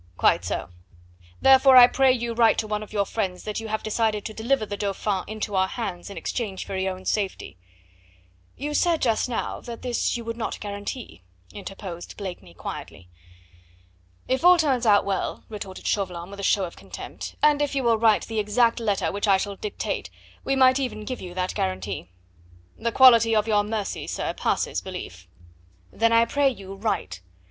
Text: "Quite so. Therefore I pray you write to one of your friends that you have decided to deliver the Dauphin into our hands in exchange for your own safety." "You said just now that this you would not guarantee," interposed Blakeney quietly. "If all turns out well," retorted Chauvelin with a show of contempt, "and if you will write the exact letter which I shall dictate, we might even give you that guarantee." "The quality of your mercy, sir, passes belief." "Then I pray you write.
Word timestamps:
"Quite 0.17 0.43
so. 0.43 0.69
Therefore 1.43 1.75
I 1.77 1.85
pray 1.85 2.11
you 2.11 2.33
write 2.33 2.57
to 2.57 2.65
one 2.67 2.81
of 2.81 2.91
your 2.91 3.05
friends 3.05 3.43
that 3.43 3.59
you 3.59 3.67
have 3.67 3.83
decided 3.83 4.25
to 4.25 4.33
deliver 4.33 4.65
the 4.65 4.75
Dauphin 4.75 5.23
into 5.27 5.53
our 5.55 5.67
hands 5.67 6.09
in 6.09 6.17
exchange 6.17 6.65
for 6.65 6.75
your 6.75 6.95
own 6.95 7.05
safety." 7.05 7.55
"You 8.55 8.73
said 8.73 9.03
just 9.03 9.29
now 9.29 9.59
that 9.61 9.83
this 9.83 10.17
you 10.17 10.25
would 10.25 10.37
not 10.37 10.59
guarantee," 10.59 11.21
interposed 11.53 12.17
Blakeney 12.17 12.55
quietly. 12.55 13.09
"If 14.27 14.43
all 14.43 14.57
turns 14.57 14.87
out 14.87 15.05
well," 15.05 15.43
retorted 15.49 15.85
Chauvelin 15.85 16.31
with 16.31 16.39
a 16.39 16.43
show 16.43 16.63
of 16.65 16.75
contempt, 16.75 17.35
"and 17.43 17.61
if 17.61 17.75
you 17.75 17.83
will 17.83 17.99
write 17.99 18.25
the 18.25 18.39
exact 18.39 18.79
letter 18.79 19.11
which 19.11 19.27
I 19.27 19.37
shall 19.37 19.55
dictate, 19.55 20.09
we 20.43 20.55
might 20.55 20.79
even 20.79 21.05
give 21.05 21.21
you 21.21 21.35
that 21.35 21.53
guarantee." 21.53 22.09
"The 22.75 22.91
quality 22.91 23.35
of 23.35 23.47
your 23.47 23.61
mercy, 23.63 24.07
sir, 24.07 24.33
passes 24.33 24.81
belief." 24.81 25.27
"Then 25.91 26.11
I 26.11 26.25
pray 26.25 26.49
you 26.49 26.73
write. 26.73 27.21